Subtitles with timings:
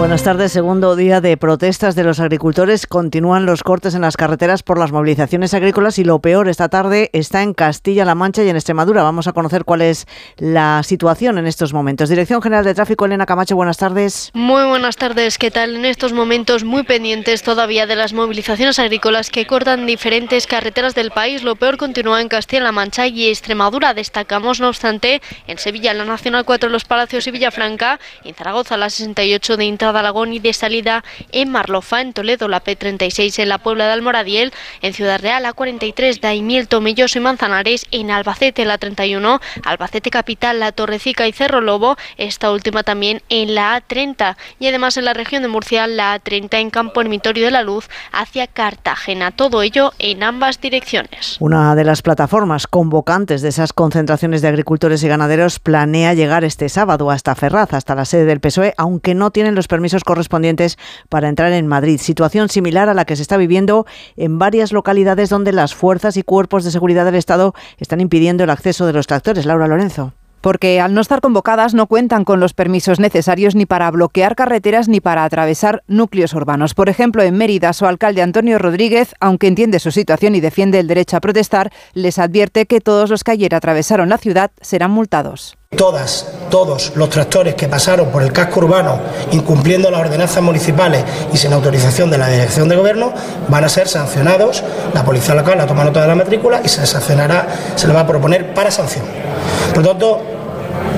[0.00, 0.50] Buenas tardes.
[0.50, 2.86] Segundo día de protestas de los agricultores.
[2.86, 7.10] Continúan los cortes en las carreteras por las movilizaciones agrícolas y lo peor esta tarde
[7.12, 9.02] está en Castilla-La Mancha y en Extremadura.
[9.02, 10.06] Vamos a conocer cuál es
[10.38, 12.08] la situación en estos momentos.
[12.08, 14.30] Dirección General de Tráfico, Elena Camacho, buenas tardes.
[14.32, 15.36] Muy buenas tardes.
[15.36, 15.76] ¿Qué tal?
[15.76, 21.10] En estos momentos muy pendientes todavía de las movilizaciones agrícolas que cortan diferentes carreteras del
[21.10, 21.42] país.
[21.42, 23.92] Lo peor continúa en Castilla-La Mancha y Extremadura.
[23.92, 28.78] Destacamos, no obstante, en Sevilla, la Nacional 4, Los Palacios y Villafranca, y en Zaragoza,
[28.78, 29.64] la 68 de
[29.98, 34.52] Alagón y de salida en Marlofa, en Toledo, la P36 en la Puebla de Almoradiel,
[34.82, 40.60] en Ciudad Real, la 43, Daimiel, Tomelloso y Manzanares, en Albacete, la 31, Albacete Capital,
[40.60, 45.14] la Torrecica y Cerro Lobo, esta última también en la A30 y además en la
[45.14, 49.30] región de Murcia, la A30 en Campo Ermitorio de la Luz hacia Cartagena.
[49.30, 51.36] Todo ello en ambas direcciones.
[51.40, 56.68] Una de las plataformas convocantes de esas concentraciones de agricultores y ganaderos planea llegar este
[56.68, 60.78] sábado hasta Ferraz, hasta la sede del PSOE, aunque no tienen los permisos correspondientes
[61.08, 61.98] para entrar en Madrid.
[62.00, 63.86] Situación similar a la que se está viviendo
[64.16, 68.50] en varias localidades donde las fuerzas y cuerpos de seguridad del Estado están impidiendo el
[68.50, 69.46] acceso de los tractores.
[69.46, 73.90] Laura Lorenzo porque al no estar convocadas no cuentan con los permisos necesarios ni para
[73.90, 76.74] bloquear carreteras ni para atravesar núcleos urbanos.
[76.74, 80.86] Por ejemplo, en Mérida, su alcalde Antonio Rodríguez, aunque entiende su situación y defiende el
[80.86, 85.56] derecho a protestar, les advierte que todos los que ayer atravesaron la ciudad serán multados.
[85.76, 88.98] Todas, todos los tractores que pasaron por el casco urbano
[89.30, 93.12] incumpliendo las ordenanzas municipales y sin autorización de la dirección de gobierno
[93.48, 94.64] van a ser sancionados.
[94.94, 98.00] La policía local la toma nota de la matrícula y se sancionará, se le va
[98.00, 99.04] a proponer para sanción.
[99.74, 100.20] Por tanto,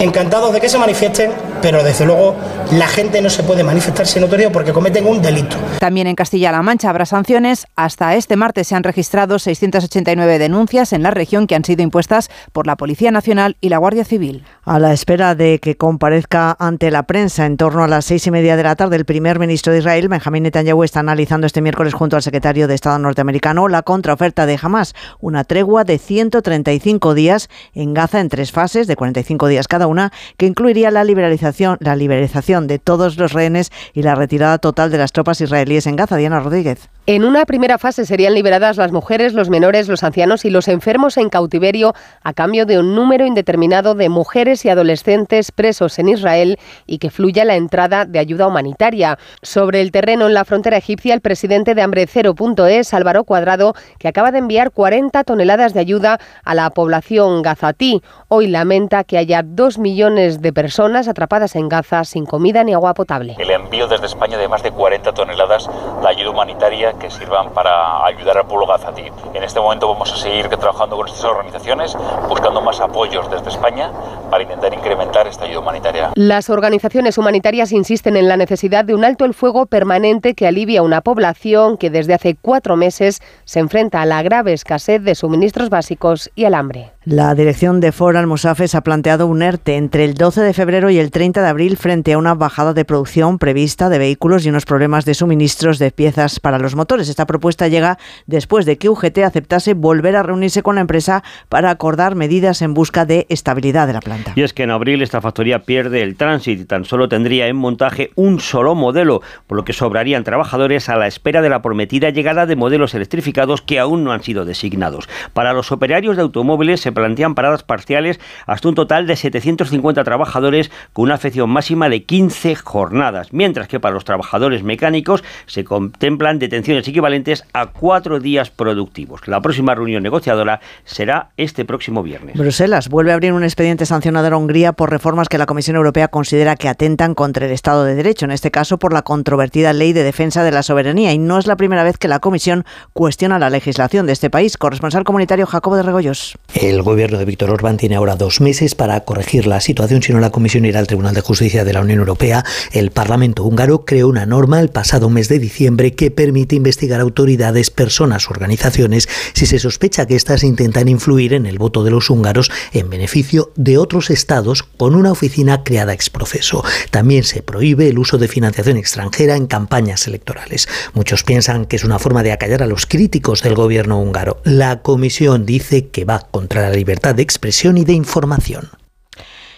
[0.00, 2.36] encantados de que se manifiesten, pero desde luego
[2.72, 5.56] la gente no se puede manifestar sin autoridad porque cometen un delito.
[5.78, 7.66] También en Castilla-La Mancha habrá sanciones.
[7.76, 12.30] Hasta este martes se han registrado 689 denuncias en la región que han sido impuestas
[12.52, 14.44] por la Policía Nacional y la Guardia Civil.
[14.64, 18.30] A la espera de que comparezca ante la prensa en torno a las seis y
[18.30, 21.94] media de la tarde, el primer ministro de Israel, Benjamín Netanyahu, está analizando este miércoles
[21.94, 27.48] junto al secretario de Estado norteamericano la contraoferta de Hamas, una tregua de 135 días
[27.74, 31.47] en Gaza en tres fases de 45 días cada una, que incluiría la liberalización,
[31.80, 35.96] la liberalización de todos los rehenes y la retirada total de las tropas israelíes en
[35.96, 36.16] Gaza.
[36.16, 36.88] Diana Rodríguez.
[37.10, 41.16] En una primera fase serían liberadas las mujeres, los menores, los ancianos y los enfermos
[41.16, 46.58] en cautiverio a cambio de un número indeterminado de mujeres y adolescentes presos en Israel
[46.86, 49.18] y que fluya la entrada de ayuda humanitaria.
[49.40, 54.08] Sobre el terreno en la frontera egipcia, el presidente de Hambre Cero.es, Álvaro Cuadrado, que
[54.08, 59.42] acaba de enviar 40 toneladas de ayuda a la población gazatí, hoy lamenta que haya
[59.42, 63.34] dos millones de personas atrapadas en Gaza sin comida ni agua potable.
[63.38, 65.70] El envío desde España de más de 40 toneladas
[66.02, 69.04] de ayuda humanitaria que sirvan para ayudar al pueblo gazatí.
[69.34, 71.96] En este momento vamos a seguir trabajando con estas organizaciones,
[72.28, 73.90] buscando más apoyos desde España
[74.30, 76.10] para intentar incrementar esta ayuda humanitaria.
[76.14, 80.78] Las organizaciones humanitarias insisten en la necesidad de un alto el fuego permanente que alivie
[80.78, 85.14] a una población que desde hace cuatro meses se enfrenta a la grave escasez de
[85.14, 86.92] suministros básicos y al hambre.
[87.10, 90.98] La dirección de Ford Almusafes ha planteado un ERTE entre el 12 de febrero y
[90.98, 94.66] el 30 de abril frente a una bajada de producción prevista de vehículos y unos
[94.66, 97.08] problemas de suministros de piezas para los motores.
[97.08, 101.70] Esta propuesta llega después de que UGT aceptase volver a reunirse con la empresa para
[101.70, 104.34] acordar medidas en busca de estabilidad de la planta.
[104.36, 107.56] Y es que en abril esta factoría pierde el tránsito y tan solo tendría en
[107.56, 112.10] montaje un solo modelo, por lo que sobrarían trabajadores a la espera de la prometida
[112.10, 115.08] llegada de modelos electrificados que aún no han sido designados.
[115.32, 120.70] Para los operarios de automóviles se plantean paradas parciales hasta un total de 750 trabajadores
[120.92, 126.38] con una afección máxima de 15 jornadas, mientras que para los trabajadores mecánicos se contemplan
[126.38, 129.26] detenciones equivalentes a cuatro días productivos.
[129.28, 132.36] La próxima reunión negociadora será este próximo viernes.
[132.36, 136.08] Bruselas vuelve a abrir un expediente sancionador a Hungría por reformas que la Comisión Europea
[136.08, 139.92] considera que atentan contra el Estado de Derecho, en este caso por la controvertida ley
[139.92, 141.12] de defensa de la soberanía.
[141.12, 144.56] Y no es la primera vez que la Comisión cuestiona la legislación de este país.
[144.56, 146.38] Corresponsal comunitario Jacobo de Regoyos.
[146.78, 150.20] El gobierno de Víctor Orbán tiene ahora dos meses para corregir la situación, si no
[150.20, 152.44] la Comisión irá al Tribunal de Justicia de la Unión Europea.
[152.70, 157.70] El Parlamento húngaro creó una norma el pasado mes de diciembre que permite investigar autoridades,
[157.70, 162.48] personas, organizaciones, si se sospecha que éstas intentan influir en el voto de los húngaros
[162.72, 166.62] en beneficio de otros estados con una oficina creada ex profeso.
[166.92, 170.68] También se prohíbe el uso de financiación extranjera en campañas electorales.
[170.94, 174.40] Muchos piensan que es una forma de acallar a los críticos del gobierno húngaro.
[174.44, 178.70] La Comisión dice que va contra la libertad de expresión y de información.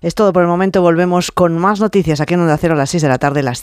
[0.00, 0.82] Es todo por el momento.
[0.82, 3.60] Volvemos con más noticias aquí en Onda Cero a las 6 de la tarde, las
[3.60, 3.62] 5.